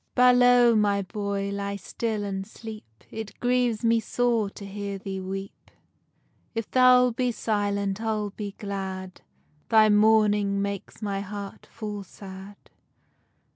BALOW, 0.15 0.73
my 0.77 1.03
boy, 1.03 1.51
ly 1.51 1.75
still 1.75 2.23
and 2.23 2.47
sleep, 2.47 3.03
It 3.11 3.39
grieves 3.39 3.85
me 3.85 3.99
sore 3.99 4.49
to 4.49 4.65
hear 4.65 4.97
thee 4.97 5.19
weep, 5.21 5.69
If 6.55 6.65
thou'lt 6.71 7.15
be 7.15 7.31
silent, 7.31 8.01
I'll 8.01 8.31
be 8.31 8.55
glad, 8.57 9.21
Thy 9.69 9.89
mourning 9.89 10.59
makes 10.59 11.03
my 11.03 11.19
heart 11.19 11.67
full 11.69 12.01
sad. 12.01 12.55